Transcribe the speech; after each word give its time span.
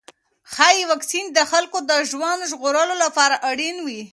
ښايي 0.53 0.83
واکسین 0.91 1.25
د 1.31 1.39
خلکو 1.51 1.77
د 1.89 1.91
ژوند 2.09 2.41
ژغورلو 2.51 2.95
لپاره 3.03 3.35
اړین 3.49 3.77
وي. 3.85 4.01